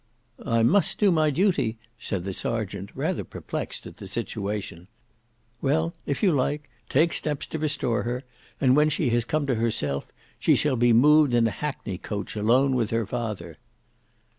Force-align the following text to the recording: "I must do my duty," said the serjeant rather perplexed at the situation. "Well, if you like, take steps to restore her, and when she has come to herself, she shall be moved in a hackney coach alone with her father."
"I 0.47 0.63
must 0.63 0.97
do 0.97 1.11
my 1.11 1.29
duty," 1.29 1.77
said 1.99 2.23
the 2.23 2.33
serjeant 2.33 2.89
rather 2.95 3.23
perplexed 3.23 3.85
at 3.85 3.97
the 3.97 4.07
situation. 4.07 4.87
"Well, 5.61 5.93
if 6.07 6.23
you 6.23 6.31
like, 6.31 6.71
take 6.89 7.13
steps 7.13 7.45
to 7.45 7.59
restore 7.59 8.01
her, 8.01 8.23
and 8.59 8.75
when 8.75 8.89
she 8.89 9.11
has 9.11 9.25
come 9.25 9.45
to 9.45 9.53
herself, 9.53 10.07
she 10.39 10.55
shall 10.55 10.75
be 10.75 10.91
moved 10.91 11.35
in 11.35 11.45
a 11.45 11.51
hackney 11.51 11.99
coach 11.99 12.35
alone 12.35 12.75
with 12.75 12.89
her 12.89 13.05
father." 13.05 13.57